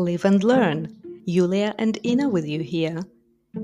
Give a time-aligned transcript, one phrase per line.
[0.00, 0.96] Live and Learn.
[1.26, 3.02] Yulia and Ina with you here.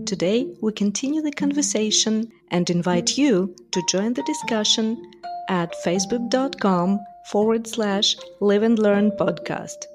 [0.05, 5.03] Today, we continue the conversation and invite you to join the discussion
[5.49, 9.87] at facebook.com forward slash live and learn podcast.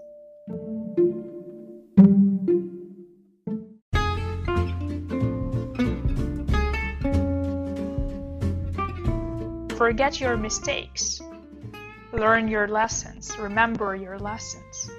[9.77, 11.21] Forget your mistakes.
[12.13, 13.37] Learn your lessons.
[13.37, 14.89] Remember your lessons.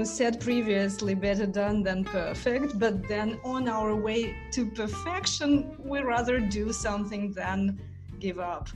[0.00, 2.78] Um, said previously, better done than perfect.
[2.78, 7.78] But then on our way to perfection, we rather do something than
[8.18, 8.68] give up.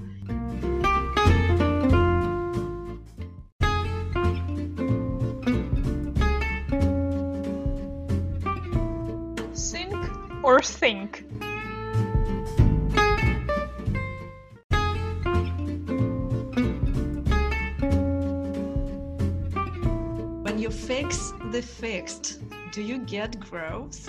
[9.55, 9.97] Sink
[10.43, 11.24] or think?
[21.55, 22.41] The fixed,
[22.73, 24.09] do you get growth?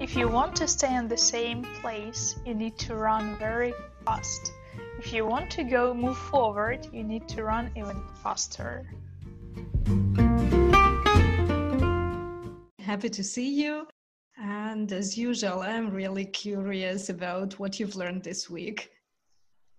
[0.00, 3.72] If you want to stay in the same place, you need to run very
[4.04, 4.50] fast.
[4.98, 8.84] If you want to go move forward, you need to run even faster.
[12.80, 13.86] Happy to see you.
[14.38, 18.90] And as usual, I'm really curious about what you've learned this week.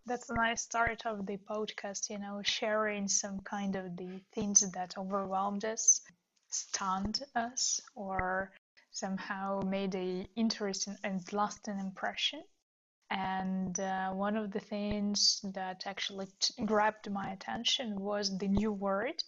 [0.06, 4.62] That's a nice start of the podcast, you know, sharing some kind of the things
[4.72, 6.02] that overwhelmed us,
[6.50, 8.52] stunned us, or
[8.92, 12.42] somehow made a interesting and lasting impression.
[13.10, 18.72] And uh, one of the things that actually t- grabbed my attention was the new
[18.72, 19.24] word.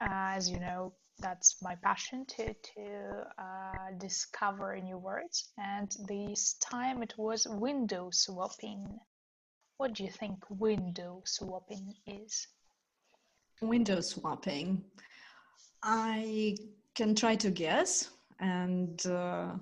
[0.00, 5.50] Uh, as you know, that's my passion to to uh, discover new words.
[5.58, 8.98] And this time it was window swapping.
[9.76, 12.46] What do you think window swapping is?
[13.60, 14.84] Window swapping.
[15.82, 16.56] I
[16.94, 18.10] can try to guess
[18.40, 19.52] and uh,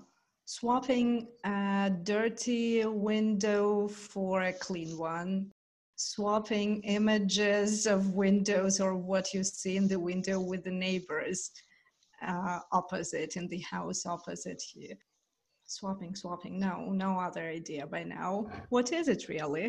[0.44, 5.50] swapping a dirty window for a clean one
[6.10, 11.50] swapping images of windows or what you see in the window with the neighbors
[12.26, 14.96] uh, opposite in the house opposite here
[15.66, 19.66] swapping swapping no no other idea by now what is it really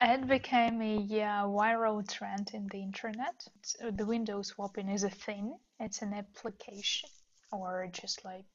[0.00, 3.36] It became a yeah, viral trend in the internet.
[3.56, 5.56] It's- the window swapping is a thing.
[5.78, 7.08] It's an application
[7.52, 8.52] or just like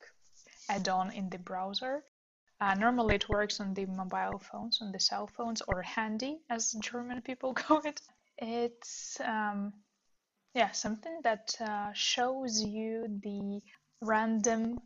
[0.69, 2.03] add-on in the browser.
[2.59, 6.71] Uh, normally it works on the mobile phones, on the cell phones, or handy, as
[6.81, 8.01] German people call it.
[8.39, 9.73] It's um,
[10.55, 13.61] yeah something that uh, shows you the
[14.01, 14.79] random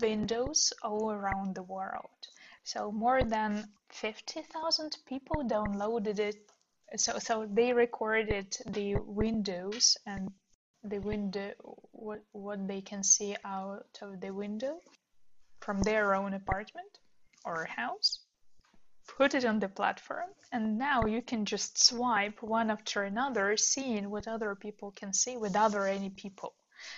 [0.00, 2.20] windows all around the world.
[2.64, 6.50] So more than 50,000 people downloaded it.
[6.96, 10.30] So so they recorded the windows and
[10.82, 11.52] the window
[11.92, 14.80] what what they can see out of the window
[15.60, 16.98] from their own apartment
[17.44, 18.20] or house.
[19.16, 24.10] Put it on the platform and now you can just swipe one after another seeing
[24.10, 26.54] what other people can see without any people.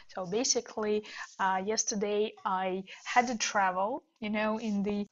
[0.09, 1.05] So basically,
[1.39, 4.05] uh, yesterday I had to travel.
[4.21, 5.07] You know, in the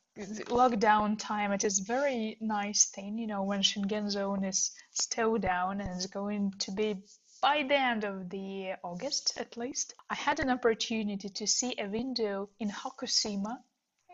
[0.46, 3.18] lockdown time, it is very nice thing.
[3.18, 6.96] You know, when Schengen zone is still down and it's going to be
[7.40, 11.88] by the end of the August at least, I had an opportunity to see a
[11.88, 13.58] window in Hokusima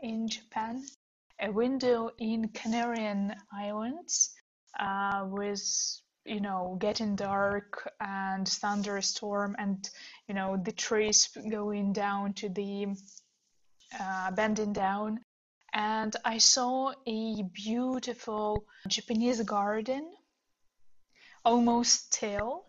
[0.03, 0.85] in Japan,
[1.41, 4.34] a window in Canarian Islands
[4.79, 5.63] uh, with
[6.25, 9.89] you know getting dark and thunderstorm and
[10.29, 12.87] you know the trees going down to the
[13.99, 15.21] uh, bending down.
[15.73, 20.09] And i saw a beautiful japanese garden
[21.45, 22.65] almost still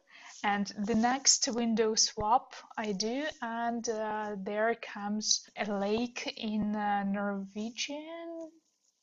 [0.51, 2.47] and the next window swap
[2.77, 5.25] i do and uh, there comes
[5.63, 8.29] a lake in uh, norwegian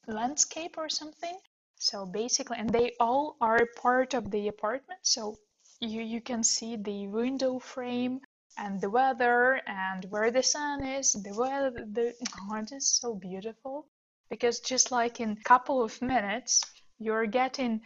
[0.06, 1.38] landscape or something
[1.82, 5.00] so basically, and they all are part of the apartment.
[5.02, 5.36] So
[5.80, 8.20] you you can see the window frame
[8.56, 11.12] and the weather and where the sun is.
[11.12, 12.14] The weather, the
[12.52, 13.88] oh, is so beautiful
[14.30, 16.62] because just like in a couple of minutes,
[17.00, 17.82] you're getting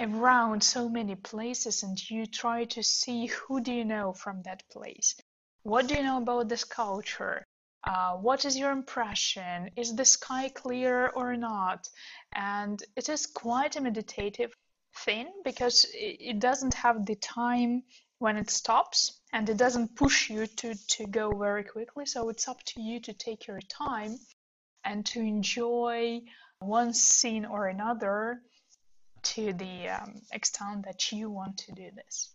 [0.00, 4.62] around so many places and you try to see who do you know from that
[4.70, 5.14] place.
[5.62, 7.44] What do you know about this culture?
[7.84, 9.70] Uh, what is your impression?
[9.76, 11.88] Is the sky clear or not?
[12.34, 14.54] And it is quite a meditative
[15.04, 17.82] thing because it doesn't have the time
[18.18, 22.06] when it stops and it doesn't push you to, to go very quickly.
[22.06, 24.18] So it's up to you to take your time
[24.84, 26.20] and to enjoy
[26.60, 28.42] one scene or another
[29.22, 32.32] to the um, extent that you want to do this.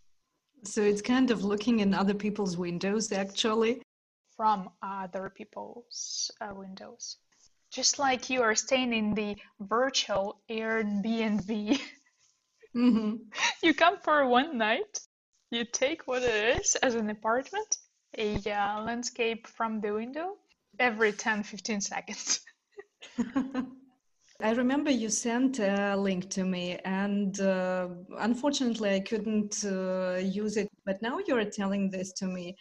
[0.64, 3.82] So it's kind of looking in other people's windows, actually.
[4.36, 7.18] From other people's uh, windows.
[7.70, 11.80] Just like you are staying in the virtual Airbnb.
[12.76, 13.14] Mm-hmm.
[13.62, 15.00] you come for one night,
[15.50, 17.76] you take what it is as an apartment,
[18.18, 20.36] a uh, landscape from the window,
[20.78, 22.40] every 10 15 seconds.
[24.42, 27.88] I remember you sent a link to me, and uh,
[28.18, 30.68] unfortunately, I couldn't uh, use it.
[30.84, 32.54] But now you're telling this to me.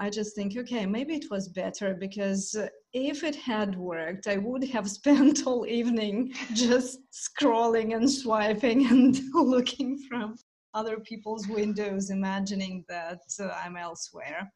[0.00, 2.56] I just think, okay, maybe it was better because
[2.92, 9.20] if it had worked, I would have spent all evening just scrolling and swiping and
[9.32, 10.36] looking from
[10.74, 14.50] other people's windows, imagining that uh, I'm elsewhere.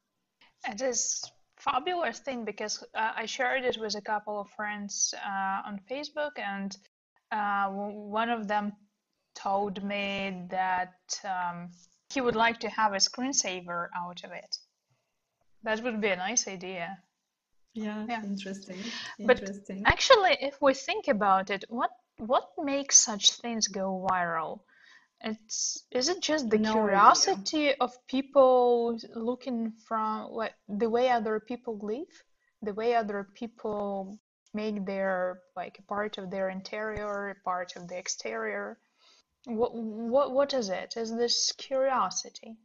[0.67, 1.23] It is
[1.71, 6.39] fabulous thing because uh, I shared it with a couple of friends uh, on Facebook,
[6.39, 6.77] and
[7.33, 8.73] uh, one of them
[9.35, 11.71] told me that um,
[12.13, 14.59] he would like to have a screensaver out of it.
[15.65, 16.99] That would be a nice idea.
[17.75, 18.23] Yeah, yeah.
[18.25, 18.79] interesting.
[19.19, 19.83] Interesting.
[19.83, 24.61] But actually, if we think about it, what what makes such things go viral?
[25.23, 27.77] It's is it just the no curiosity idea.
[27.81, 32.15] of people looking from what the way other people live,
[32.63, 34.19] the way other people
[34.53, 38.79] make their like part of their interior, part of the exterior.
[39.47, 40.97] What what what is it?
[40.97, 42.57] Is this curiosity?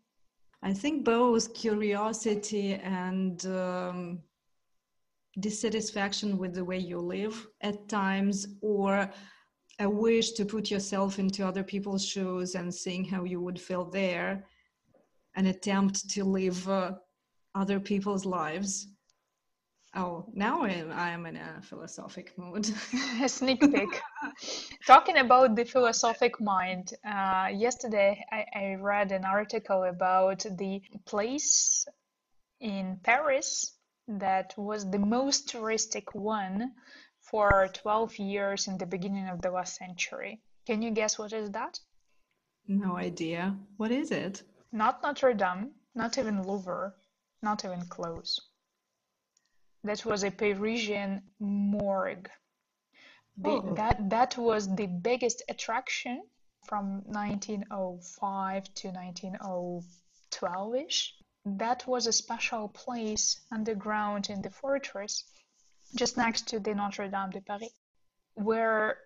[0.64, 4.20] I think both curiosity and um,
[5.40, 9.10] dissatisfaction with the way you live at times, or
[9.82, 13.84] a wish to put yourself into other people's shoes and seeing how you would feel
[13.86, 14.46] there,
[15.36, 16.92] an attempt to live uh,
[17.56, 18.88] other people's lives.
[19.96, 22.70] Oh, now I am in a philosophic mood.
[23.22, 24.00] a sneak peek.
[24.88, 31.86] Talking about the philosophic mind, uh, yesterday I, I read an article about the place
[32.62, 33.76] in Paris
[34.08, 36.72] that was the most touristic one
[37.32, 40.42] for 12 years in the beginning of the last century.
[40.68, 41.80] Can you guess what is that?
[42.68, 43.56] No idea.
[43.78, 44.44] What is it?
[44.74, 46.94] Not Notre Dame, not even Louvre,
[47.42, 48.38] not even close.
[49.86, 52.30] That was a Parisian morgue.
[53.38, 53.74] The, oh.
[53.76, 56.24] That that was the biggest attraction
[56.68, 61.12] from 1905 to 1912ish.
[61.46, 65.24] That was a special place underground in the fortress
[65.96, 67.74] just next to the Notre Dame de Paris,
[68.36, 68.98] where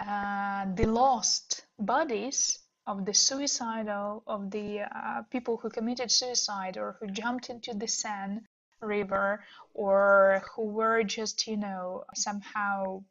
[0.00, 6.96] uh, the lost bodies of the suicidal of the uh, people who committed suicide or
[7.00, 8.40] who jumped into the Seine
[8.80, 9.42] river
[9.72, 13.02] or who were just you know somehow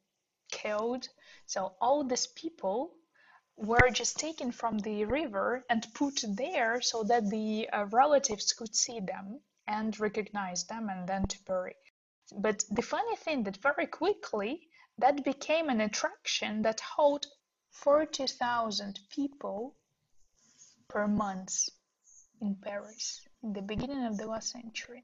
[0.51, 1.07] killed.
[1.47, 2.93] So all these people
[3.57, 8.75] were just taken from the river and put there so that the uh, relatives could
[8.75, 11.75] see them and recognize them and then to bury
[12.31, 17.25] but the funny thing that very quickly that became an attraction that held
[17.71, 19.75] 40,000 people
[20.87, 21.69] per month
[22.41, 25.03] in Paris in the beginning of the last century.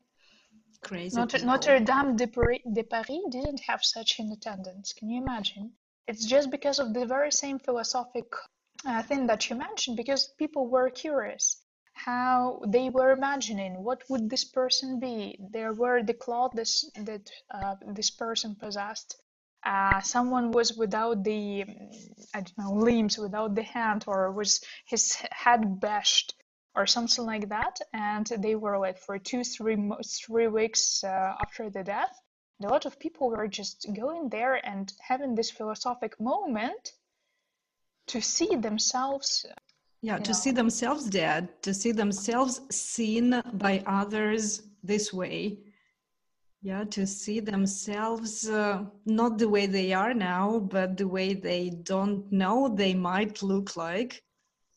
[0.81, 1.15] Crazy.
[1.17, 4.93] Notre, Notre Dame de Paris, de Paris didn't have such an attendance.
[4.93, 5.73] Can you imagine?
[6.07, 8.31] It's just because of the very same philosophic
[8.85, 11.61] uh, thing that you mentioned, because people were curious
[12.05, 13.83] how they were imagining.
[13.83, 15.37] What would this person be?
[15.51, 19.21] There were the clothes that uh, this person possessed.
[19.65, 21.65] Uh, someone was without the
[22.33, 26.33] i don't know limbs without the hand or was his head bashed
[26.75, 27.75] or something like that.
[27.93, 29.77] And they were like for two three
[30.21, 32.15] three weeks uh, after the death
[32.61, 36.93] a lot of people were just going there and having this philosophic moment
[38.07, 39.45] to see themselves
[40.01, 40.37] yeah to know.
[40.37, 45.59] see themselves dead to see themselves seen by others this way.
[46.61, 51.69] Yeah to see themselves uh, not the way they are now but the way they
[51.69, 54.23] don't know they might look like.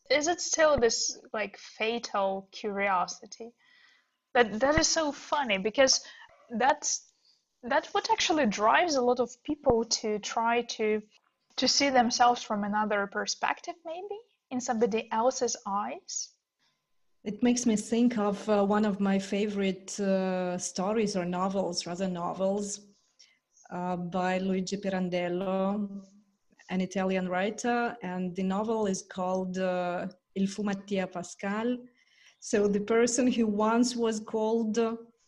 [0.09, 3.51] Is it still this like fatal curiosity?
[4.33, 6.01] That that is so funny because
[6.57, 7.09] that's
[7.63, 11.01] that's what actually drives a lot of people to try to
[11.55, 14.19] to see themselves from another perspective maybe
[14.53, 16.13] in somebody else's eyes?
[17.23, 22.09] It makes me think of uh, one of my favorite uh, stories or novels, rather
[22.25, 22.65] novels,
[23.77, 25.59] uh, by Luigi Pirandello.
[26.69, 31.77] an Italian writer, and the novel is called uh, Il fu Mattia Pascal.
[32.39, 34.77] So the person who once was called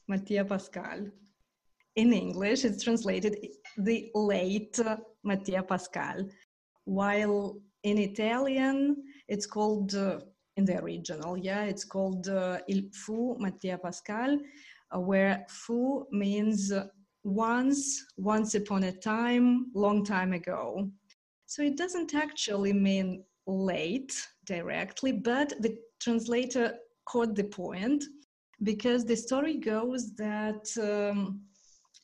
[0.07, 0.99] Mattia Pascal.
[1.95, 3.33] In English, it's translated
[3.77, 4.79] the late
[5.23, 6.17] Mattia Pascal,
[6.85, 8.77] while in Italian,
[9.27, 10.19] it's called, uh,
[10.57, 14.37] in the original, yeah, it's called uh, Il fu Mattia Pascal,
[14.95, 16.71] uh, where fu means
[17.23, 20.89] once, once upon a time, long time ago.
[21.47, 24.13] So it doesn't actually mean late
[24.45, 26.73] directly, but the translator
[27.05, 28.03] caught the point
[28.63, 31.41] because the story goes that um,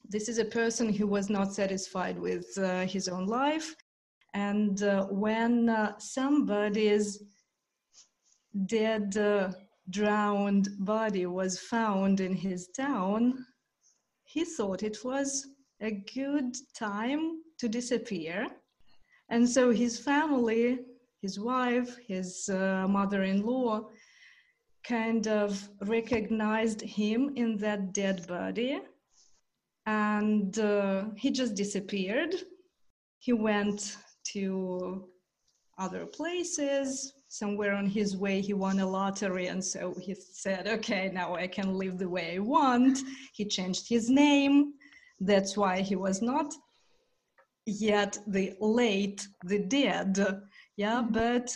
[0.09, 3.75] this is a person who was not satisfied with uh, his own life.
[4.33, 7.23] And uh, when uh, somebody's
[8.65, 9.51] dead, uh,
[9.89, 13.45] drowned body was found in his town,
[14.23, 15.47] he thought it was
[15.81, 18.47] a good time to disappear.
[19.29, 20.79] And so his family,
[21.21, 23.89] his wife, his uh, mother in law,
[24.83, 28.79] kind of recognized him in that dead body.
[29.85, 32.35] And uh, he just disappeared.
[33.19, 33.97] He went
[34.33, 35.07] to
[35.77, 37.13] other places.
[37.27, 39.47] Somewhere on his way, he won a lottery.
[39.47, 42.99] And so he said, okay, now I can live the way I want.
[43.33, 44.73] He changed his name.
[45.19, 46.53] That's why he was not
[47.65, 50.17] yet the late, the dead.
[50.77, 51.55] Yeah, but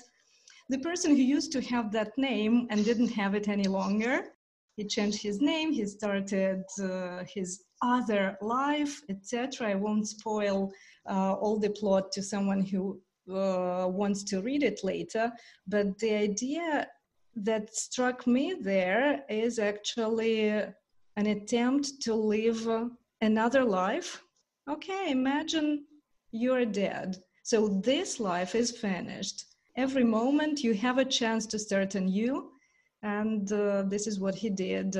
[0.70, 4.36] the person who used to have that name and didn't have it any longer,
[4.78, 9.70] he changed his name, he started uh, his other life, etc.
[9.70, 10.72] I won't spoil
[11.10, 13.00] uh, all the plot to someone who
[13.30, 15.32] uh, wants to read it later.
[15.68, 16.88] But the idea
[17.36, 20.50] that struck me there is actually
[21.18, 22.68] an attempt to live
[23.22, 24.22] another life.
[24.70, 25.86] Okay, imagine
[26.32, 27.18] you're dead.
[27.44, 29.46] So this life is finished.
[29.78, 32.52] Every moment you have a chance to start anew.
[33.04, 34.96] And uh, this is what he did.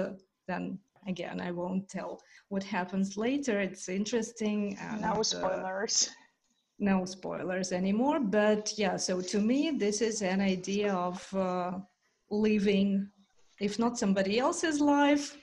[0.48, 3.60] then again, I won't tell what happens later.
[3.60, 4.78] It's interesting.
[4.80, 6.10] And, no uh, spoilers.
[6.10, 6.14] Uh,
[6.80, 8.20] no spoilers anymore.
[8.20, 11.80] But yeah, so to me, this is an idea of uh,
[12.30, 13.10] living,
[13.60, 15.38] if not somebody else's life,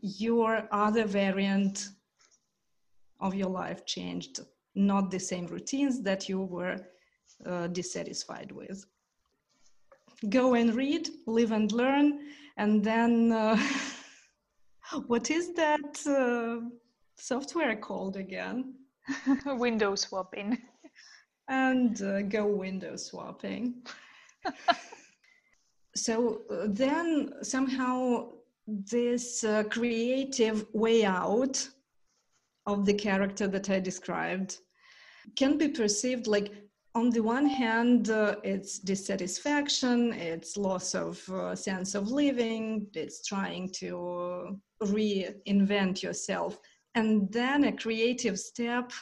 [0.00, 1.88] your other variant
[3.20, 4.40] of your life changed,
[4.74, 6.76] not the same routines that you were
[7.46, 8.84] uh, dissatisfied with.
[10.28, 12.20] Go and read, live and learn,
[12.56, 13.56] and then uh,
[15.06, 16.66] what is that uh,
[17.16, 18.74] software called again?
[19.46, 20.58] window swapping.
[21.48, 23.82] And uh, go window swapping.
[25.96, 28.28] so uh, then somehow
[28.66, 31.68] this uh, creative way out
[32.66, 34.58] of the character that I described
[35.36, 36.52] can be perceived like
[36.94, 43.26] on the one hand uh, it's dissatisfaction it's loss of uh, sense of living it's
[43.26, 46.58] trying to reinvent yourself.
[46.94, 48.92] And then a creative step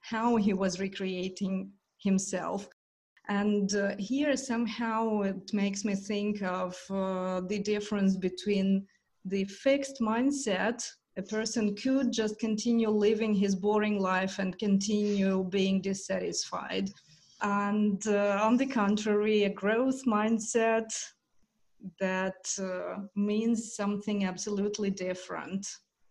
[0.00, 2.68] how he was recreating himself.
[3.28, 8.86] And uh, here somehow it makes me think of uh, the difference between
[9.24, 10.82] the fixed mindset
[11.16, 16.90] a person could just continue living his boring life and continue being dissatisfied.
[17.42, 20.90] And uh, on the contrary a growth mindset
[21.98, 25.66] that uh, means something absolutely different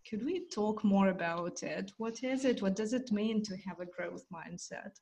[0.10, 1.92] could we talk more about it?
[1.98, 2.62] What is it?
[2.62, 5.00] What does it mean to have a growth mindset?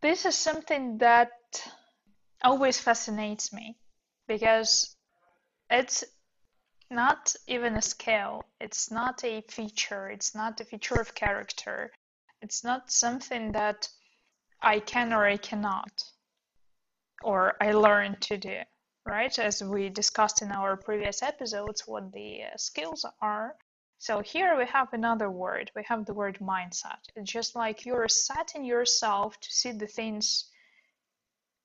[0.00, 1.30] This is something that
[2.42, 3.76] always fascinates me
[4.26, 4.96] because
[5.70, 6.02] it's
[6.90, 11.92] not even a scale, it's not a feature, it's not a feature of character,
[12.40, 13.88] it's not something that
[14.60, 16.02] I can or I cannot,
[17.22, 18.58] or I learn to do,
[19.06, 19.36] right?
[19.38, 23.56] As we discussed in our previous episodes, what the uh, skills are.
[23.98, 25.70] So here we have another word.
[25.76, 26.98] We have the word mindset.
[27.14, 30.50] It's just like you're setting yourself to see the things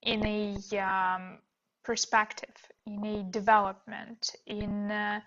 [0.04, 1.40] in a um,
[1.84, 5.22] perspective, in a development, in uh,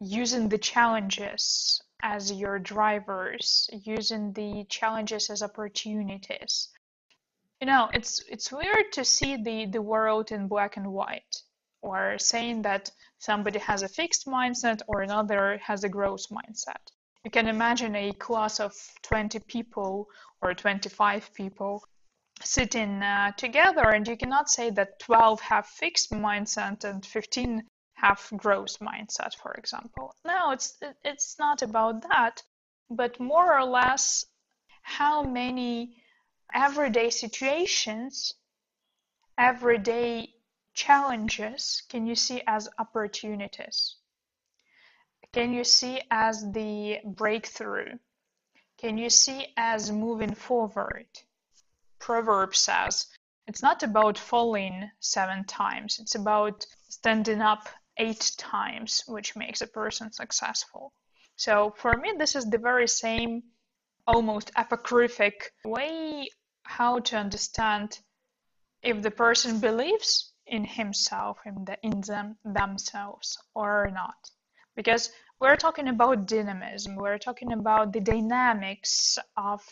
[0.00, 6.68] using the challenges as your drivers, using the challenges as opportunities.
[7.60, 11.42] You know, it's it's weird to see the the world in black and white,
[11.82, 16.84] or saying that somebody has a fixed mindset or another has a growth mindset.
[17.24, 20.08] You can imagine a class of 20 people
[20.40, 21.84] or 25 people
[22.42, 28.28] sitting uh, together, and you cannot say that 12 have fixed mindset and 15 have
[28.36, 30.14] growth mindset, for example.
[30.24, 32.42] No, it's it's not about that,
[32.88, 34.24] but more or less
[34.82, 36.00] how many
[36.54, 38.34] everyday situations,
[39.36, 40.32] everyday
[40.78, 43.96] challenges can you see as opportunities?
[45.32, 47.98] Can you see as the breakthrough?
[48.78, 51.08] Can you see as moving forward?
[51.98, 53.08] Proverb says
[53.48, 59.66] it's not about falling seven times, it's about standing up eight times, which makes a
[59.66, 60.92] person successful.
[61.34, 63.42] So for me, this is the very same
[64.06, 66.28] almost apocryphic way
[66.62, 67.98] how to understand
[68.82, 74.30] if the person believes in himself, in, the, in them, themselves, or not.
[74.76, 79.62] Because we're talking about dynamism, we're talking about the dynamics of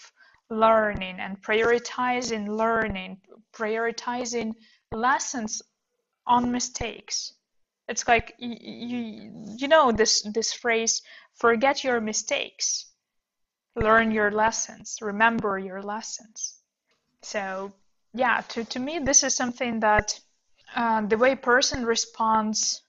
[0.50, 3.20] learning and prioritizing learning,
[3.52, 4.54] prioritizing
[4.92, 5.62] lessons
[6.26, 7.32] on mistakes.
[7.88, 11.02] It's like you, you, you know this this phrase
[11.34, 12.86] forget your mistakes
[13.76, 16.58] learn your lessons remember your lessons
[17.22, 17.72] so
[18.14, 20.18] yeah to, to me this is something that
[20.74, 22.82] uh, the way person responds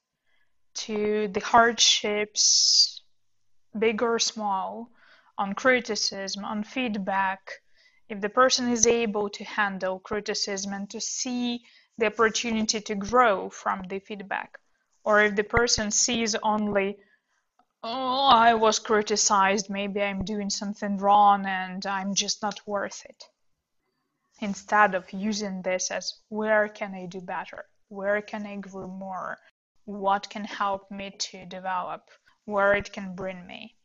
[0.73, 3.01] to the hardships
[3.77, 4.89] big or small
[5.37, 7.51] on criticism on feedback
[8.09, 11.61] if the person is able to handle criticism and to see
[11.97, 14.57] the opportunity to grow from the feedback
[15.03, 16.97] or if the person sees only
[17.83, 23.23] oh i was criticized maybe i'm doing something wrong and i'm just not worth it
[24.41, 27.65] instead of using this as where can i do better?
[27.89, 29.37] Where can i grow more?
[29.85, 32.01] What can help me to develop?
[32.45, 33.75] Where it can bring me?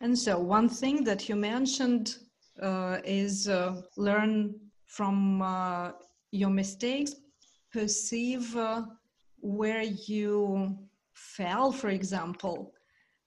[0.00, 2.16] And so one thing that you mentioned
[2.62, 4.54] uh, is uh, learn
[4.86, 5.92] from uh,
[6.30, 7.14] your mistakes
[7.72, 8.82] perceive uh,
[9.40, 10.78] where you
[11.14, 12.72] fell for example.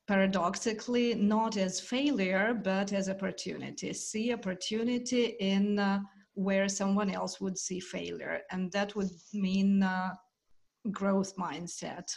[0.07, 3.91] Paradoxically not as failure but as opportunity.
[3.93, 5.99] See opportunity in uh,
[6.37, 10.13] where someone else would see failure and that would mean uh,
[10.91, 12.07] growth mindset.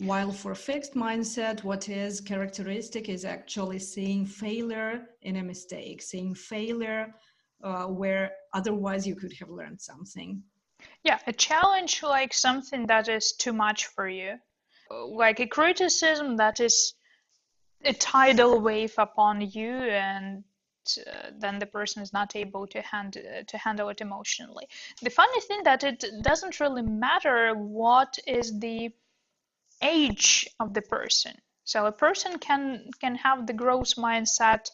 [0.00, 6.34] While for fixed mindset what is characteristic is actually seeing failure in a mistake seeing
[6.34, 7.14] failure
[7.64, 10.42] uh, where otherwise you could have learned something.
[11.02, 14.36] Yeah a challenge like something that is too much for you.
[14.90, 16.92] Like a criticism that is
[17.82, 20.44] a tidal wave upon you and
[21.06, 24.66] uh, then the person is not able to hand uh, to handle it emotionally.
[25.02, 28.90] The funny thing that it doesn't really matter what is the
[29.82, 31.34] age of the person.
[31.64, 34.70] So a person can can have the growth mindset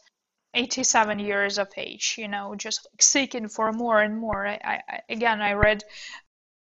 [0.55, 4.47] 87 years of age you know just seeking for more and more.
[4.47, 5.85] I, I again i read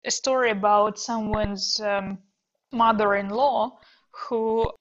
[0.05, 2.19] a story about someone's um,
[2.71, 3.77] mother-in-law
[4.11, 4.71] who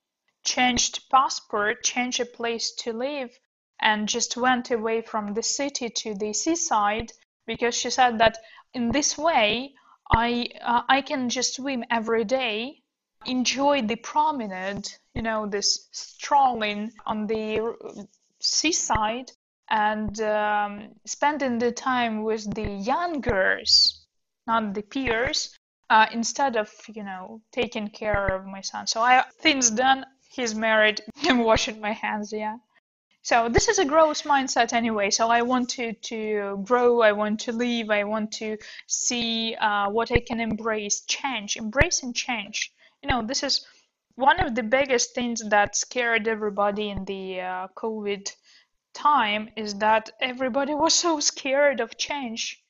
[0.44, 3.36] changed passport, changed a place to live,
[3.80, 7.12] and just went away from the city to the seaside
[7.46, 8.38] because she said that
[8.74, 9.74] in this way
[10.10, 12.82] I uh, I can just swim every day,
[13.24, 17.74] enjoy the promenade, you know, this strolling on the
[18.40, 19.32] seaside,
[19.68, 24.06] and um, spending the time with the young girls,
[24.46, 25.58] not the peers,
[25.90, 28.86] uh, instead of you know taking care of my son.
[28.86, 30.06] So I things done.
[30.30, 31.00] He's married.
[31.24, 32.32] I'm washing my hands.
[32.32, 32.58] Yeah.
[33.26, 35.10] So this is a growth mindset anyway.
[35.10, 37.00] So I want to to grow.
[37.00, 37.90] I want to live.
[37.90, 41.00] I want to see uh, what I can embrace.
[41.00, 41.56] Change.
[41.56, 42.72] Embracing change.
[43.02, 43.66] You know this is
[44.14, 48.32] one of the biggest things that scared everybody in the uh, COVID
[48.94, 52.62] time is that everybody was so scared of change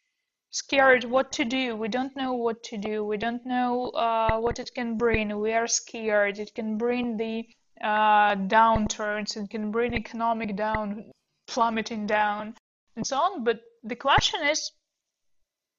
[0.51, 4.59] scared what to do we don't know what to do we don't know uh, what
[4.59, 7.47] it can bring we are scared it can bring the
[7.83, 11.11] downturns and can bring economic down
[11.47, 12.55] plummeting down
[12.97, 13.45] and so on.
[13.45, 14.73] But the question is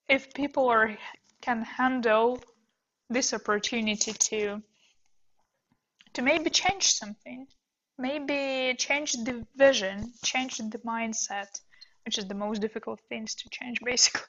[0.07, 0.97] if people are
[1.41, 2.41] can handle
[3.09, 4.61] this opportunity to
[6.13, 7.47] to maybe change something
[7.97, 11.47] maybe change the vision change the mindset
[12.05, 14.23] which is the most difficult things to change basically.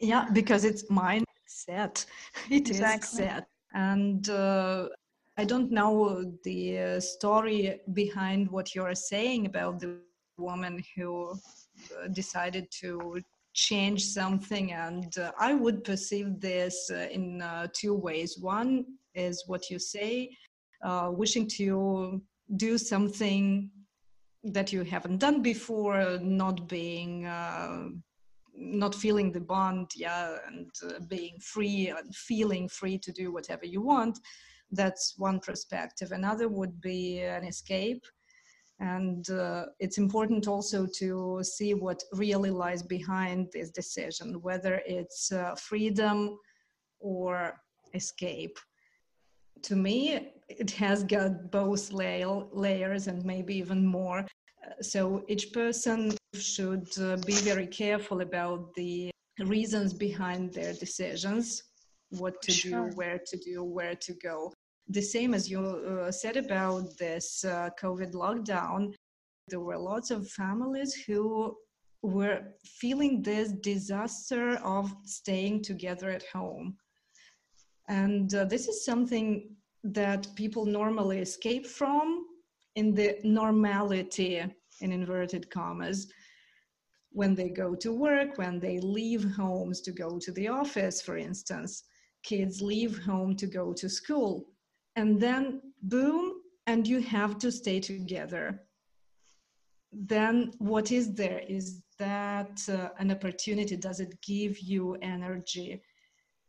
[0.00, 2.06] Yeah because it's mindset.
[2.50, 3.06] It exactly.
[3.06, 3.46] is set.
[3.72, 4.88] And uh,
[5.36, 9.98] i don't know the uh, story behind what you're saying about the
[10.38, 13.20] woman who uh, decided to
[13.52, 18.38] change something and uh, i would perceive this uh, in uh, two ways.
[18.38, 20.30] One is what you say
[21.10, 22.22] wishing to
[22.56, 23.70] do something
[24.44, 27.28] that you haven't done before not being
[28.60, 33.64] not feeling the bond yeah and uh, being free and feeling free to do whatever
[33.64, 34.18] you want
[34.72, 38.04] that's one perspective another would be an escape
[38.80, 45.32] And uh, it's important also to see what really lies behind this decision, whether it's
[45.32, 46.38] uh, freedom
[46.98, 47.60] or
[47.94, 48.58] escape.
[49.62, 54.20] To me, it has got both la- layers and maybe even more.
[54.20, 61.64] Uh, so each person should uh, be very careful about the reasons behind their decisions
[62.10, 62.88] what to sure.
[62.88, 64.52] do, where to do, where to go.
[64.90, 68.92] The same as you uh, said about this uh, COVID lockdown,
[69.46, 71.56] there were lots of families who
[72.02, 76.76] were feeling this disaster of staying together at home.
[77.88, 82.26] And uh, this is something that people normally escape from
[82.74, 84.42] in the normality,
[84.80, 86.10] in inverted commas,
[87.12, 91.16] when they go to work, when they leave homes to go to the office, for
[91.16, 91.84] instance.
[92.24, 94.46] Kids leave home to go to school
[94.96, 96.32] and then boom
[96.66, 98.62] and you have to stay together.
[99.92, 103.76] Then what is there is that uh, an opportunity.
[103.76, 105.82] Does it give you energy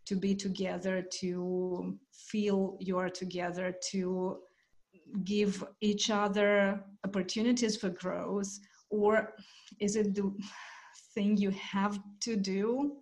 [0.06, 4.38] to be together to feel you are together to
[5.24, 8.52] give each other opportunities for growth?
[8.90, 9.34] Or
[9.80, 10.34] is it the
[11.14, 12.98] thing you have to do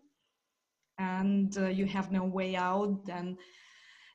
[0.98, 3.38] and uh, you have no way out, then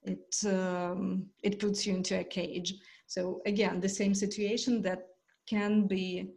[0.05, 2.75] it um, it puts you into a cage.
[3.07, 5.07] So again, the same situation that
[5.49, 6.31] can be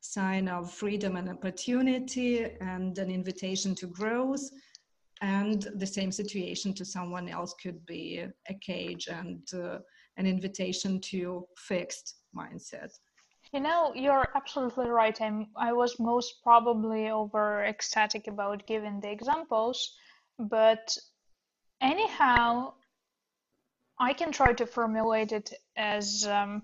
[0.00, 4.48] sign of freedom and opportunity and an invitation to growth
[5.20, 9.78] and the same situation to someone else could be a cage and uh,
[10.16, 12.90] an invitation to fixed mindset
[13.52, 15.20] you know, you're absolutely right.
[15.20, 19.96] I'm, I was most probably over ecstatic about giving the examples,
[20.38, 20.96] but
[21.80, 22.74] anyhow,
[24.02, 26.62] I can try to formulate it as um,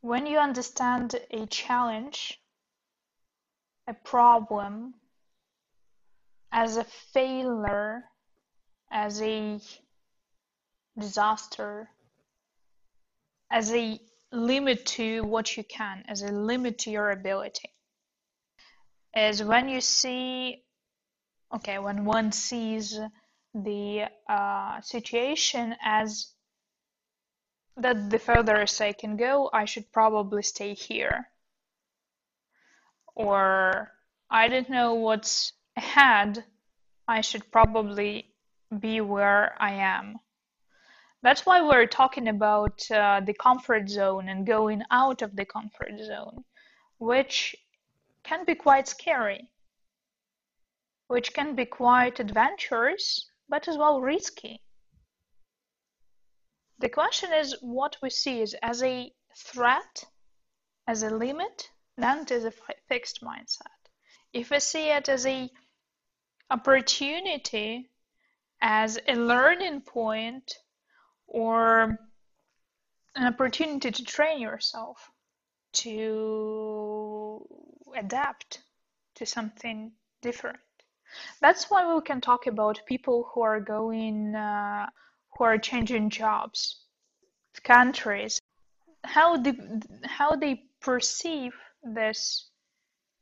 [0.00, 2.40] when you understand a challenge,
[3.86, 4.94] a problem,
[6.50, 8.02] as a failure,
[8.90, 9.60] as a
[10.98, 11.88] disaster,
[13.48, 14.00] as a
[14.32, 17.70] limit to what you can, as a limit to your ability.
[19.14, 20.64] Is when you see,
[21.54, 22.98] okay, when one sees
[23.54, 26.31] the uh, situation as
[27.76, 31.28] that the furthest I can go, I should probably stay here.
[33.14, 33.92] Or
[34.30, 36.44] I don't know what's ahead,
[37.08, 38.32] I should probably
[38.78, 40.18] be where I am.
[41.22, 45.98] That's why we're talking about uh, the comfort zone and going out of the comfort
[45.98, 46.44] zone,
[46.98, 47.54] which
[48.24, 49.48] can be quite scary,
[51.06, 54.62] which can be quite adventurous, but as well risky.
[56.82, 60.04] The question is what we see is as a threat,
[60.88, 62.52] as a limit, it is a
[62.88, 63.80] fixed mindset.
[64.32, 65.48] If we see it as a
[66.50, 67.88] opportunity,
[68.60, 70.58] as a learning point,
[71.28, 71.96] or
[73.14, 75.08] an opportunity to train yourself
[75.84, 77.46] to
[77.96, 78.60] adapt
[79.14, 80.58] to something different.
[81.40, 84.90] That's why we can talk about people who are going, uh,
[85.42, 86.84] are changing jobs,
[87.64, 88.40] countries,
[89.04, 89.54] how they,
[90.04, 91.52] how they perceive
[91.82, 92.50] this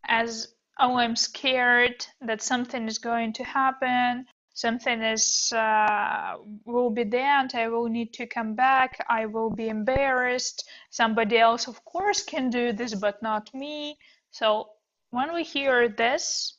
[0.07, 7.05] as, oh, I'm scared that something is going to happen, something is uh, will be
[7.05, 9.05] there and I will need to come back.
[9.09, 10.69] I will be embarrassed.
[10.91, 13.97] Somebody else, of course, can do this, but not me.
[14.31, 14.71] So
[15.11, 16.59] when we hear this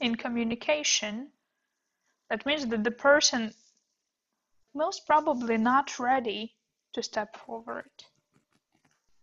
[0.00, 1.30] in communication,
[2.28, 3.52] that means that the person
[4.74, 6.54] most probably not ready
[6.92, 7.90] to step forward.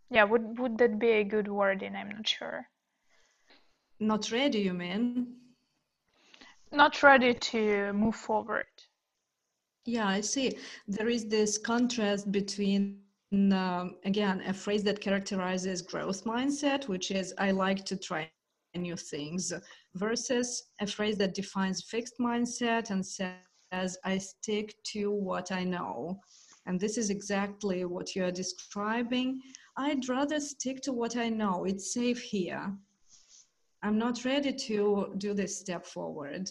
[0.10, 1.95] Yeah, would would that be a good wording?
[1.95, 2.65] I'm not sure.
[3.99, 5.36] Not ready, you mean?
[6.71, 8.65] not ready to move forward.
[9.86, 10.57] Yeah, I see.
[10.88, 12.99] There is this contrast between,
[13.33, 18.29] um, again, a phrase that characterizes growth mindset, which is I like to try
[18.75, 19.53] new things,
[19.95, 26.19] versus a phrase that defines fixed mindset and says I stick to what I know.
[26.65, 29.41] And this is exactly what you are describing.
[29.77, 31.65] I'd rather stick to what I know.
[31.65, 32.73] It's safe here.
[33.84, 36.49] I'm not ready to do this step forward.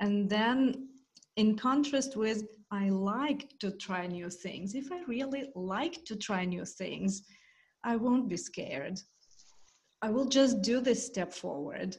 [0.00, 0.88] And then,
[1.36, 4.74] in contrast with, I like to try new things.
[4.74, 7.22] If I really like to try new things,
[7.84, 8.98] I won't be scared.
[10.02, 11.96] I will just do this step forward.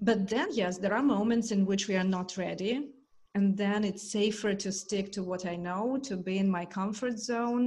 [0.00, 2.90] But then, yes, there are moments in which we are not ready.
[3.36, 7.18] And then it's safer to stick to what I know, to be in my comfort
[7.18, 7.66] zone.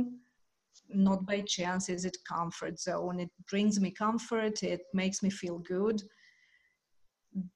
[1.10, 5.58] not by chance is it comfort zone it brings me comfort it makes me feel
[5.75, 5.97] good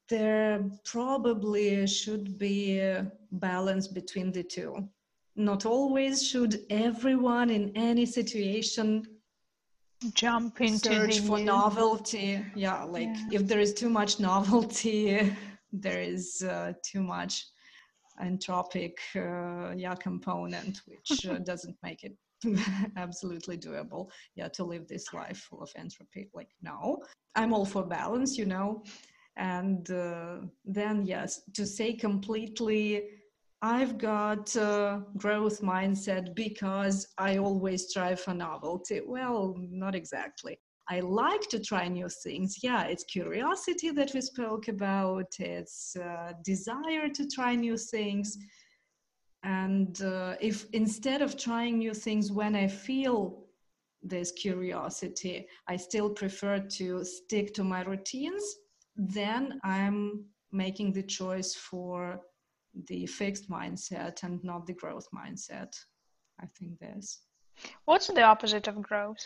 [0.09, 4.71] there probably should be a balance between the two
[5.35, 8.87] not always should everyone in any situation
[10.13, 12.29] jump into search the for new- novelty
[12.65, 13.37] yeah like Yeah.
[13.37, 15.35] if there is too much novelty
[15.85, 17.33] there is uh, too much
[18.21, 22.15] entropic uh, yeah component which uh, doesn't make it
[22.97, 26.97] absolutely doable yeah to live this life full of entropy like no
[27.35, 28.83] i'm all for balance you know
[29.37, 33.09] and uh, then yes to say completely
[33.61, 39.01] i've got uh, growth mindset because i always strive for novelty.
[39.05, 42.57] Well not exactly i like to try new things.
[42.61, 48.37] Yeah it's curiosity that we spoke about it's uh, desire to try new things.
[49.45, 53.45] And uh, if instead of trying new things when i feel
[54.01, 58.43] this curiosity i still prefer to stick to my routines
[58.97, 62.21] then i'm making the choice for
[62.87, 65.73] the fixed mindset and not the growth mindset.
[66.41, 67.21] I think this
[67.85, 69.25] What's the opposite of growth?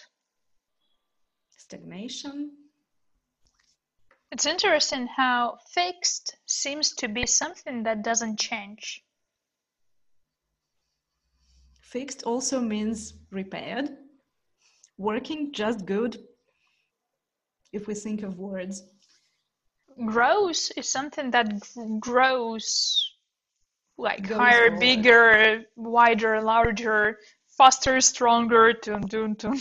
[1.57, 2.51] Stagnation
[4.31, 9.03] It's interesting how fixed seems to be something that doesn't change.
[11.81, 13.89] fixed also means repaired
[14.97, 16.17] working just good
[17.71, 18.83] if we think of words
[20.05, 21.47] Growth is something that
[21.99, 23.15] grows
[23.97, 24.79] like Goes higher, forward.
[24.79, 27.17] bigger, wider, larger,
[27.57, 28.73] faster, stronger.
[28.73, 29.59] Dun, dun, dun.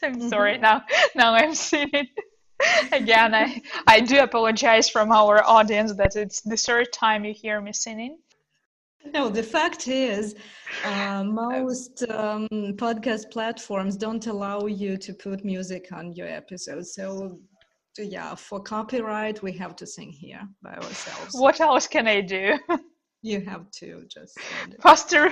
[0.02, 0.82] I'm sorry now.
[1.14, 2.08] Now I'm singing
[2.92, 3.34] again.
[3.34, 7.72] I I do apologize from our audience that it's the third time you hear me
[7.72, 8.18] singing.
[9.04, 10.34] No, the fact is,
[10.84, 16.94] uh, most um, podcast platforms don't allow you to put music on your episodes.
[16.94, 17.38] So,
[17.98, 21.34] yeah, for copyright, we have to sing here by ourselves.
[21.34, 22.58] What else can I do?
[23.22, 24.38] You have to just.
[24.82, 25.30] faster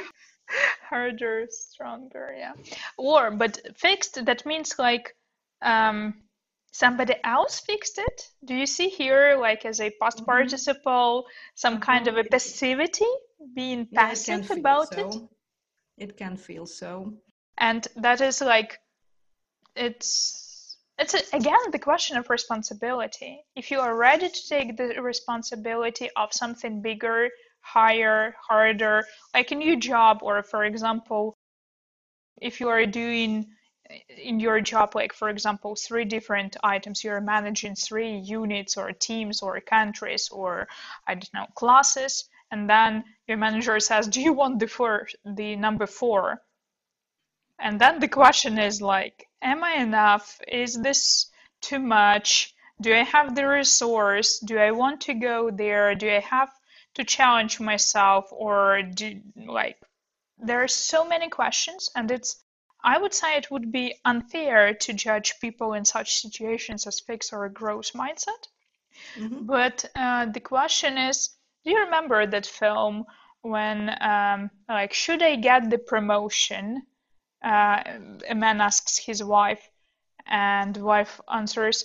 [0.88, 2.52] harder stronger yeah
[2.96, 5.14] or but fixed that means like
[5.62, 6.14] um
[6.72, 10.26] somebody else fixed it do you see here like as a past Mhm.
[10.26, 13.12] participle some kind of a passivity
[13.54, 15.28] being Yeah, it passive feel about it so.
[15.96, 17.12] It can feel so.
[17.58, 18.78] and that is like
[19.76, 25.00] it's it's a, again the question of responsibility if you are ready to take the
[25.02, 27.28] responsibility of something bigger
[27.60, 31.36] higher harder like a new job or for example
[32.40, 33.46] if you are doing
[34.08, 39.42] in your job like for example three different items you're managing three units or teams
[39.42, 40.68] or countries or
[41.06, 45.56] i don't know classes and then your manager says do you want the four the
[45.56, 46.40] number four
[47.60, 50.40] and then the question is like, am I enough?
[50.46, 52.54] Is this too much?
[52.80, 54.38] Do I have the resource?
[54.38, 55.96] Do I want to go there?
[55.96, 56.50] Do I have
[56.98, 58.28] to challenge myself?
[58.32, 59.80] Or do like
[60.38, 62.44] there are so many questions and it's
[62.84, 67.32] I would say it would be unfair to judge people in such situations as fixed
[67.32, 68.42] or a growth mindset.
[69.16, 69.46] Mhm.
[69.46, 71.30] But uh, the question is,
[71.64, 73.04] do you remember that film
[73.42, 76.86] when, um, like, should I get the promotion?
[77.42, 77.82] Uh,
[78.28, 79.68] a man asks his wife,
[80.26, 81.84] and wife answers,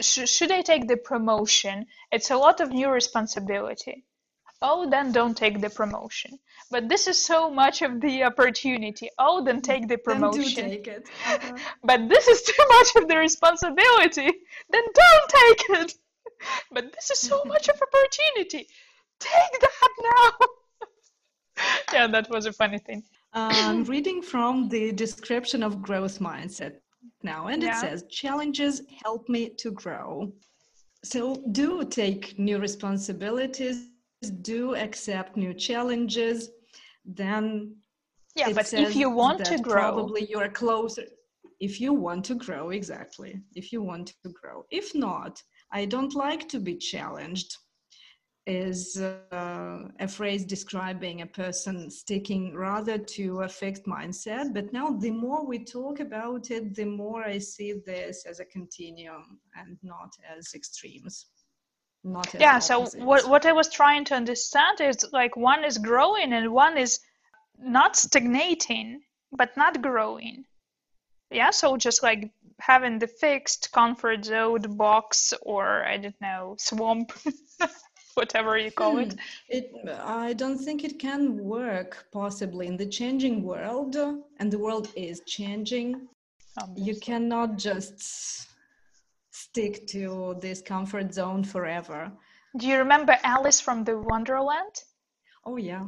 [0.00, 1.86] Should I take the promotion?
[2.10, 4.04] It's a lot of new responsibility.
[4.62, 6.38] Oh, then don't take the promotion.
[6.70, 9.08] But this is so much of the opportunity.
[9.18, 10.42] Oh, then take the promotion.
[10.42, 11.08] Then do take it.
[11.26, 11.56] Uh-huh.
[11.82, 14.30] But this is too much of the responsibility.
[14.70, 15.94] Then don't take it.
[16.72, 18.66] But this is so much of opportunity.
[19.18, 20.46] Take that now.
[21.92, 23.02] yeah, that was a funny thing.
[23.32, 26.76] I'm reading from the description of growth mindset
[27.22, 30.32] now, and it says challenges help me to grow.
[31.02, 33.88] So, do take new responsibilities,
[34.42, 36.50] do accept new challenges,
[37.04, 37.76] then
[38.36, 41.04] Yeah, but if you want to grow, probably you're closer.
[41.58, 43.40] If you want to grow, exactly.
[43.54, 44.64] If you want to grow.
[44.70, 47.56] If not, I don't like to be challenged
[48.46, 54.54] is uh, a phrase describing a person sticking rather to a fixed mindset.
[54.54, 58.44] But now, the more we talk about it, the more I see this as a
[58.44, 61.26] continuum and not as extremes.
[62.02, 65.76] Not as yeah, so what, what I was trying to understand is like one is
[65.76, 67.00] growing and one is
[67.58, 70.44] not stagnating, but not growing.
[71.30, 77.12] Yeah, so just like having the fixed comfort zone box or I don't know, swamp.
[78.14, 79.12] whatever you call it.
[79.12, 79.18] Hmm.
[79.48, 83.96] It, I don't think it can work possibly in the changing world,
[84.38, 86.08] and the world is changing.
[86.58, 86.92] Obviously.
[86.92, 88.48] You cannot just
[89.30, 92.12] stick to this comfort zone forever.
[92.56, 94.74] Do you remember Alice from the Wonderland?
[95.44, 95.86] Oh, yeah.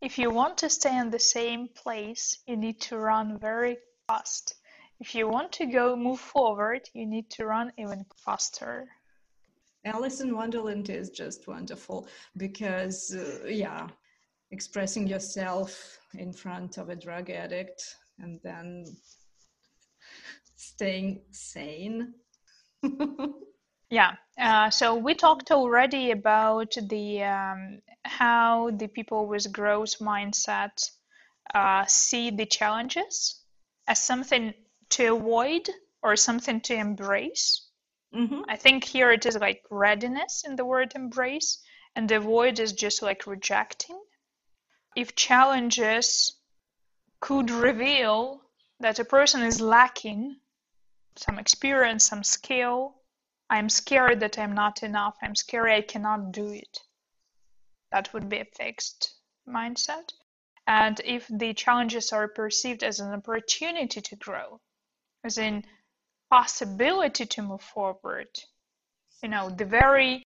[0.00, 4.54] If you want to stay in the same place, you need to run very fast.
[4.98, 8.88] If you want to go move forward, you need to run even faster.
[9.84, 13.88] Alice in Wonderland is just wonderful because, uh, yeah,
[14.50, 18.84] expressing yourself in front of a drug addict and then
[20.56, 22.14] staying sane.
[23.92, 30.90] Yeah, uh, so we talked already about the um, how the people with growth mindset
[31.54, 33.44] uh, see the challenges
[33.86, 34.54] as something
[34.92, 35.68] to avoid
[36.02, 37.68] or something to embrace.
[38.12, 38.44] Mhm.
[38.48, 41.62] I think here it is like readiness in the word embrace,
[41.96, 44.00] and avoid is just like rejecting.
[44.94, 46.36] If challenges
[47.20, 48.42] could reveal
[48.80, 50.40] that a person is lacking
[51.16, 53.02] some experience, some skill,
[53.48, 56.78] I'm scared that I'm not enough, I'm scared I cannot do it.
[57.90, 59.14] That would be a fixed
[59.46, 60.12] mindset.
[60.66, 64.60] And if the challenges are perceived as an opportunity to grow,
[65.24, 65.64] as in
[66.32, 68.26] possibility to move forward,
[69.22, 70.22] you know, the very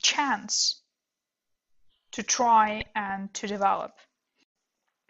[0.00, 0.80] chance
[2.12, 3.90] to try and to develop,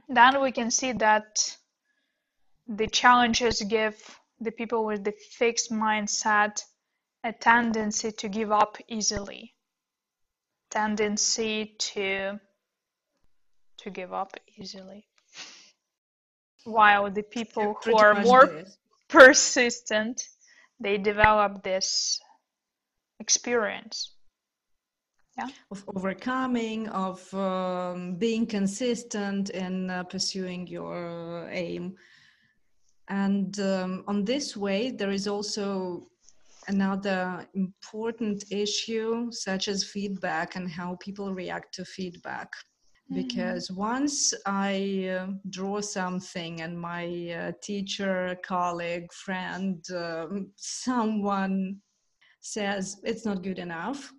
[0.08, 1.54] then we can see that
[2.66, 3.96] the challenges give
[4.40, 6.62] the people with the fixed mindset
[7.24, 9.54] a tendency to give up easily,
[10.70, 12.40] tendency to
[13.76, 15.06] to give up easily.
[16.64, 18.64] While the people who are more
[19.08, 20.22] persistent,
[20.80, 22.20] they develop this
[23.20, 24.14] experience.
[25.70, 31.94] of overcoming, of um, being consistent in uh, pursuing your aim.
[33.08, 36.08] And um, on this way, there is also
[36.66, 42.50] another important issue, such as feedback and how people react to feedback.
[43.10, 51.78] Because once I uh, draw something and my uh, teacher, colleague, friend, um, someone
[52.40, 54.12] says it's not good enough,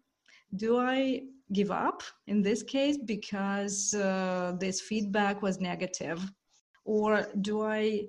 [0.56, 1.22] do I
[1.54, 6.20] give up in this case because uh, this feedback was negative?
[6.86, 8.08] Or do I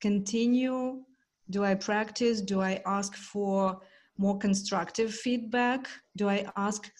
[0.00, 1.02] continue?
[1.50, 2.40] Do I practice?
[2.40, 3.80] Do I ask for
[4.16, 5.88] more constructive feedback?
[6.16, 6.90] Do I ask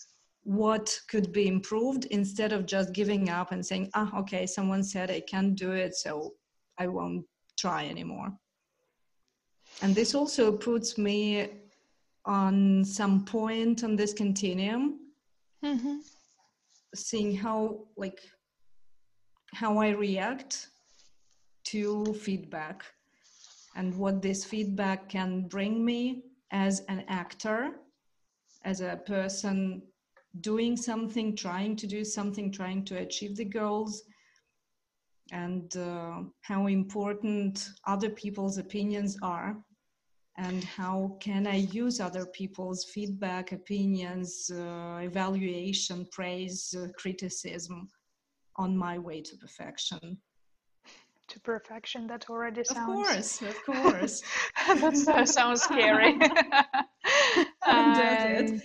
[0.45, 5.11] what could be improved instead of just giving up and saying, ah, okay, someone said
[5.11, 6.35] I can't do it, so
[6.79, 8.33] I won't try anymore?
[9.83, 11.49] And this also puts me
[12.25, 15.01] on some point on this continuum
[15.63, 16.03] Mhm.
[16.95, 18.21] seeing how like
[19.53, 20.69] how i react
[21.65, 22.85] to feedback
[23.77, 27.81] and what this feedback can bring me as an actor
[28.65, 29.83] as a person
[30.41, 34.03] doing something trying to do something trying to achieve the goals
[35.33, 39.57] and uh, how important other people's opinions are
[40.37, 47.89] and how can i use other people's feedback opinions uh, evaluation praise uh, criticism
[48.59, 50.19] on my way to perfection.
[51.29, 54.23] To perfection, that already sounds of course of course.
[55.07, 56.19] That sounds scary.
[57.67, 58.61] Um,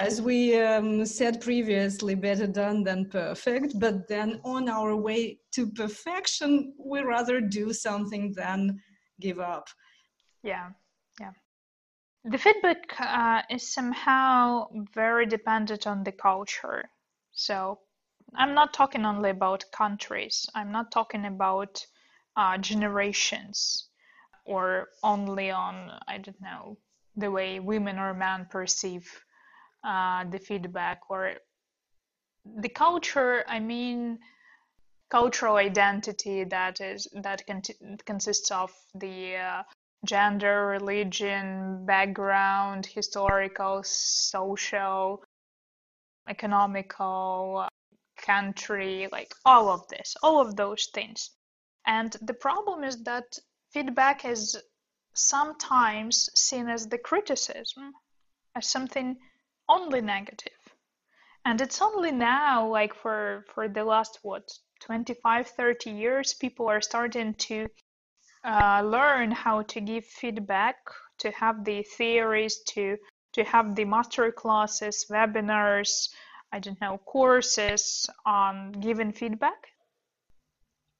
[0.00, 5.66] as we um, said previously better done than perfect but then on our way to
[5.72, 8.80] perfection we rather do something than
[9.20, 9.68] give up
[10.42, 10.70] Yeah,
[11.20, 11.32] yeah.
[12.24, 16.90] The feedback uh, is somehow very dependent on the culture.
[17.32, 17.80] So
[18.34, 20.48] I'm not talking only about countries.
[20.54, 21.84] I'm not talking about
[22.36, 23.88] uh, generations
[24.44, 26.78] or only on, I don't know,
[27.16, 29.08] the way women or men perceive
[29.84, 31.34] uh, the feedback or
[32.44, 33.44] the culture.
[33.46, 34.18] I mean,
[35.10, 39.62] cultural identity that is that cont- consists of the uh,
[40.04, 45.22] gender, religion, background, historical, social,
[46.28, 47.68] economical,
[48.22, 51.30] country, like all of this, all of those things.
[51.86, 53.38] And the problem is that
[53.72, 54.56] feedback is
[55.14, 57.92] sometimes seen as the criticism,
[58.54, 59.16] as something
[59.68, 60.52] only negative.
[61.44, 64.48] And it's only now, like for, for the last, what,
[64.80, 67.68] 25, 30 years, people are starting to
[68.44, 70.76] uh, learn how to give feedback,
[71.18, 72.96] to have the theories, to
[73.32, 76.10] to have the master classes, webinars,
[76.52, 79.68] I don't know, courses on giving feedback.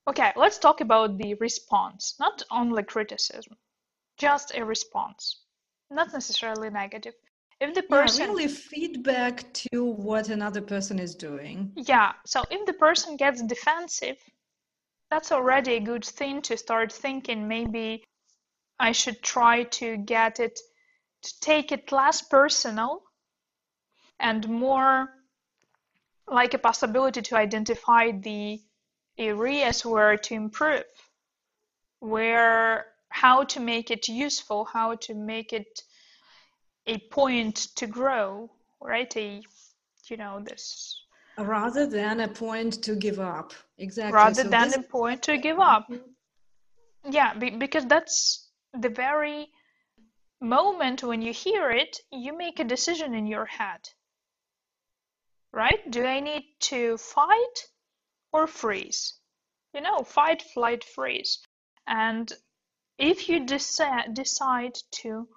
[0.09, 3.57] Okay, let's talk about the response, not only criticism,
[4.17, 5.43] just a response,
[5.91, 7.15] not necessarily negative.
[7.63, 11.71] If the person yeah, really feedback to what another person is doing.
[11.77, 14.17] Yeah, so if the person gets defensive,
[15.13, 18.05] that's already a good thing to start thinking maybe
[18.81, 20.59] I should try to get it
[21.23, 23.05] to take it less personal
[24.19, 25.11] and more
[26.27, 28.61] like a possibility to identify the
[29.19, 30.83] areas where to improve,
[32.01, 35.83] where how to make it useful, how to make it
[36.87, 39.17] a point to grow, right?
[39.17, 39.43] A
[40.09, 41.03] you know this
[41.39, 43.53] rather than a point to give up.
[43.79, 44.15] Exactly.
[44.15, 44.77] Rather so than this...
[44.77, 45.89] a point to give up.
[45.91, 47.13] Mm-hmm.
[47.13, 49.49] Yeah, be, because that's the very
[50.41, 53.81] moment when you hear it, you make a decision in your head.
[55.53, 55.91] Right?
[55.91, 57.67] Do I need to fight
[58.33, 59.15] or freeze.
[59.75, 61.39] You know, fight, flight, freeze.
[61.87, 62.33] And
[62.99, 65.29] if you decide decide to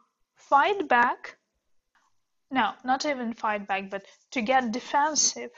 [0.50, 1.38] fight back,
[2.52, 5.52] no, not even fight back, but to get defensive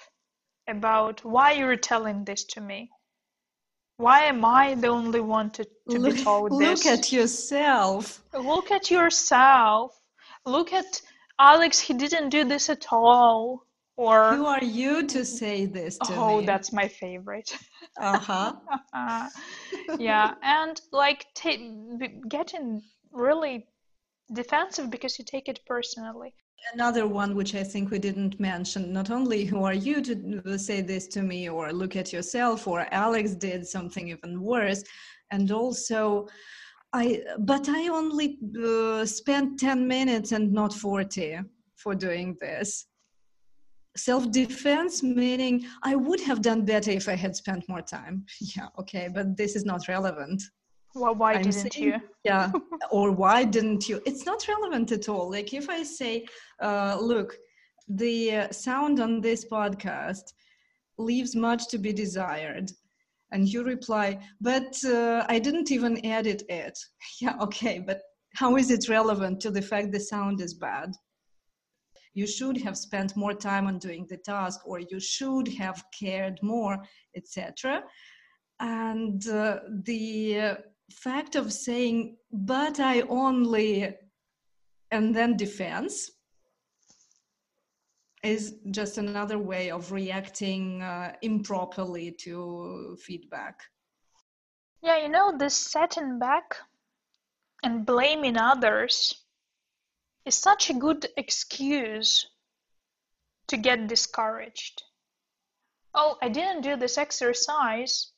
[0.67, 2.89] about why you're telling this to me.
[3.97, 6.85] Why am I the only one to, to look, be told this?
[6.85, 8.21] Look at yourself.
[8.33, 9.99] Look at yourself.
[10.45, 11.01] Look at
[11.39, 13.63] Alex, he didn't do this at all.
[13.95, 16.45] Or who are you to say this to oh, me?
[16.45, 17.51] that's my favorite.
[17.99, 18.53] Uh-huh.
[19.99, 21.81] yeah, and like t-
[22.27, 23.65] getting really
[24.33, 26.33] defensive because you take it personally.
[26.73, 30.81] Another one which I think we didn't mention, not only who are you to say
[30.81, 34.83] this to me or look at yourself or Alex did something even worse.
[35.31, 36.27] And also
[36.93, 41.39] I but I only uh, spent 10 minutes and not 40
[41.75, 42.87] for doing this.
[43.95, 48.25] Self-defense meaning i would have done better if i had spent more time.
[48.55, 50.41] Yeah okay but this is not relevant
[50.97, 52.01] well why I'm didn't saying, you?
[52.23, 52.51] yeah
[52.91, 54.01] or why didn't you?
[54.05, 55.29] It's not relevant at all.
[55.29, 56.25] Like if i say
[56.61, 57.37] uh, look
[57.87, 60.33] the uh, sound on this podcast
[60.97, 62.71] leaves much to be desired
[63.31, 66.77] and you reply but uh, i didn't even edit it.
[67.21, 68.01] Yeah okay but
[68.35, 70.91] how is it relevant to the fact the sound is bad?
[72.13, 76.39] You should have spent more time on doing the task or you should have cared
[76.41, 76.77] more
[77.15, 77.83] etc
[78.59, 80.57] and uh, the
[80.91, 83.95] fact of saying but i only
[84.91, 86.11] and then defense
[88.23, 93.59] is just another way of reacting uh, improperly to feedback
[94.81, 96.57] yeah you know this setting back
[97.63, 99.13] and blaming others
[100.25, 102.27] is such a good excuse
[103.47, 104.83] to get discouraged.
[105.93, 108.11] Oh, I didn't do this exercise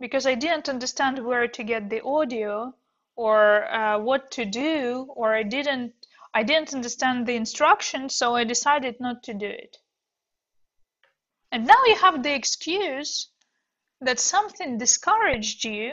[0.00, 2.74] because I didn't understand where to get the audio
[3.16, 5.92] or uh, what to do or I didn't
[6.36, 9.76] I didn't understand the instructions so I decided not to do it.
[11.52, 13.28] And now you have the excuse
[14.00, 15.92] that something discouraged you,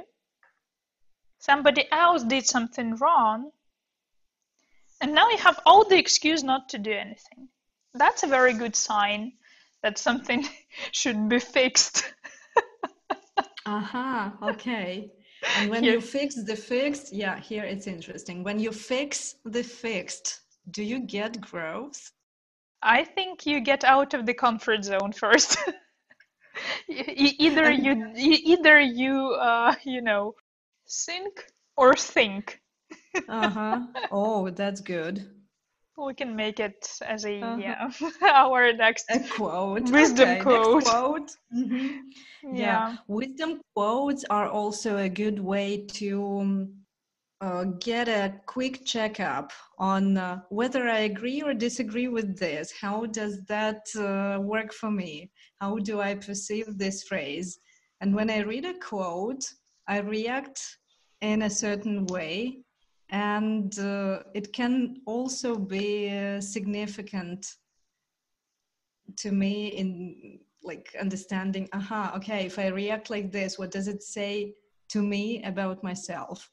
[1.38, 3.52] somebody else did something wrong,
[4.99, 7.49] and now you have all the excuse not to do anything.
[7.93, 9.34] That's a very good sign
[9.84, 10.47] that something
[10.91, 12.12] should be fixed.
[13.66, 15.12] Aha, uh-huh, okay.
[15.57, 15.93] And when here.
[15.93, 18.43] you fix the fixed, yeah, here it's interesting.
[18.43, 22.12] When you fix the fixed, do you get growth?
[22.84, 25.57] I think you get out of the comfort zone first.
[26.88, 30.36] either you either you uh, you know
[30.86, 31.45] sink
[31.78, 32.59] or think
[33.30, 33.80] uh-huh
[34.12, 35.30] oh that's good
[35.97, 37.57] we can make it as a uh-huh.
[37.57, 37.89] yeah
[38.33, 41.31] our next a quote wisdom okay, quote, quote.
[41.55, 41.97] Mm-hmm.
[42.43, 42.49] Yeah.
[42.53, 42.95] yeah.
[43.07, 46.73] wisdom quotes are also a good way to um,
[47.41, 52.71] uh, get a quick checkup on uh, whether I agree or disagree with this.
[52.71, 55.31] How does that uh, work for me?
[55.59, 57.59] How do I perceive this phrase?
[57.99, 59.43] And when I read a quote,
[59.87, 60.59] I react
[61.21, 62.59] in a certain way
[63.12, 67.55] and uh, it can also be uh, significant
[69.18, 74.01] to me in like understanding aha okay if i react like this what does it
[74.01, 74.53] say
[74.88, 76.49] to me about myself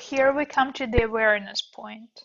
[0.00, 2.24] here we come to the awareness point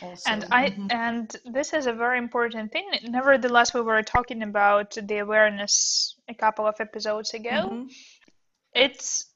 [0.00, 0.30] also.
[0.30, 0.86] and i mm-hmm.
[0.90, 6.34] and this is a very important thing nevertheless we were talking about the awareness a
[6.34, 7.86] couple of episodes ago mm-hmm.
[8.74, 9.31] it's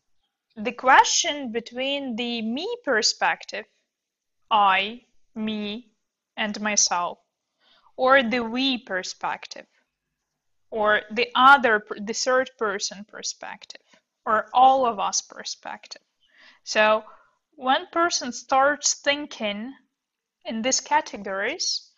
[0.56, 3.66] the question between the me perspective,
[4.50, 5.02] I,
[5.34, 5.90] me,
[6.36, 7.18] and myself,
[7.96, 9.66] or the we perspective,
[10.70, 13.82] or the other, the third person perspective,
[14.24, 16.02] or all of us perspective.
[16.64, 17.04] So
[17.52, 19.72] when person starts thinking
[20.44, 21.90] in these categories,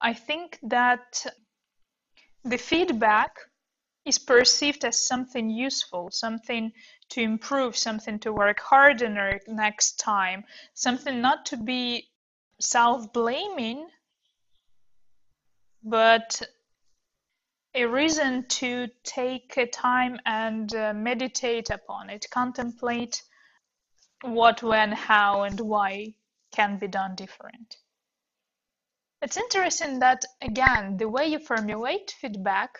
[0.00, 1.26] I think that
[2.44, 3.36] the feedback
[4.04, 6.72] is perceived as something useful, something
[7.10, 10.44] to improve, something to work harder next time,
[10.74, 12.08] something not to be
[12.60, 13.88] self blaming,
[15.82, 16.42] but
[17.74, 23.22] a reason to take a time and uh, meditate upon it, contemplate
[24.22, 26.14] what, when, how, and why
[26.52, 27.76] can be done different.
[29.20, 32.78] It's interesting that, again, the way you formulate feedback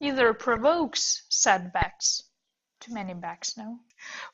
[0.00, 2.22] either provokes setbacks,
[2.80, 3.78] too many backs, no,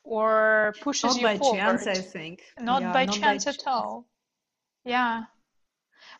[0.03, 1.57] or pushes not you by forward.
[1.57, 2.43] chance, I think.
[2.59, 3.57] Not Yeah, by not by chance chance.
[3.59, 4.05] at all.
[4.85, 5.25] Yeah.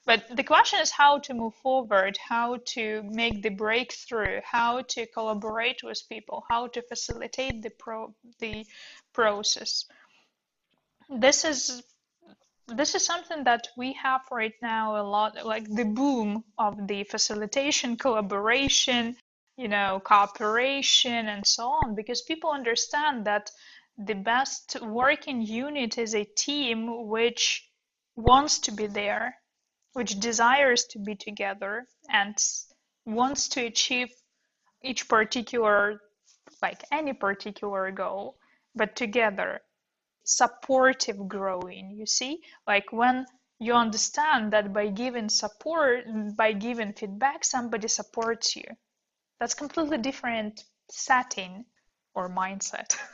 [0.05, 5.05] But the question is how to move forward, how to make the breakthrough, how to
[5.07, 8.65] collaborate with people, how to facilitate the pro the
[9.13, 9.85] process.
[11.09, 11.83] This is
[12.67, 17.03] this is something that we have right now a lot like the boom of the
[17.05, 19.15] facilitation collaboration
[19.57, 23.49] you know cooperation and so on because people understand that
[23.97, 27.67] the best working unit is a team which
[28.15, 29.35] wants to be there
[29.93, 32.37] which desires to be together and
[33.05, 34.09] wants to achieve
[34.83, 35.99] each particular
[36.61, 38.37] like any particular goal
[38.75, 39.59] but together
[40.27, 42.41] supportive growing you see?
[42.67, 43.25] Like when
[43.59, 46.03] you understand that by giving support
[46.35, 48.65] by giving feedback somebody supports you
[49.39, 51.65] that's completely different setting
[52.15, 52.95] or mindset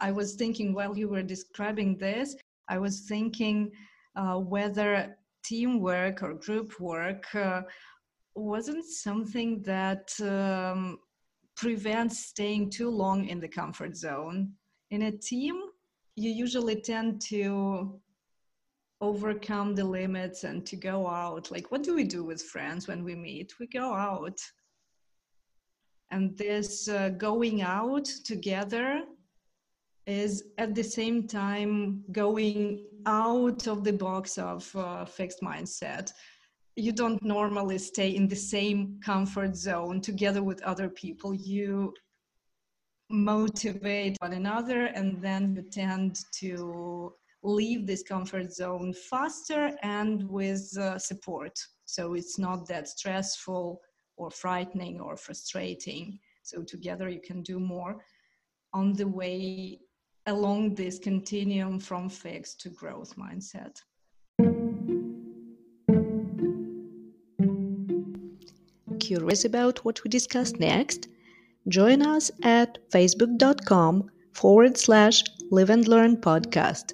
[0.00, 2.36] I was thinking while you were describing this,
[2.68, 3.70] I was thinking
[4.16, 7.62] uh, whether teamwork or group work uh,
[8.34, 10.98] wasn't something that um,
[11.56, 14.52] prevents staying too long in the comfort zone.
[14.90, 15.60] In a team,
[16.16, 18.00] you usually tend to
[19.00, 21.50] overcome the limits and to go out.
[21.50, 23.52] Like, what do we do with friends when we meet?
[23.60, 24.40] We go out.
[26.14, 29.02] And this uh, going out together
[30.06, 36.12] is at the same time going out of the box of uh, fixed mindset.
[36.76, 41.34] You don't normally stay in the same comfort zone together with other people.
[41.34, 41.92] You
[43.10, 47.12] motivate one another and then you tend to
[47.42, 51.58] leave this comfort zone faster and with uh, support.
[51.86, 53.80] So it's not that stressful
[54.16, 56.18] or frightening or frustrating.
[56.42, 57.96] So together you can do more
[58.72, 59.80] on the way
[60.26, 63.80] along this continuum from fixed to growth mindset.
[69.00, 71.08] Curious about what we discuss next?
[71.68, 76.92] Join us at facebook.com forward slash live and learn podcast.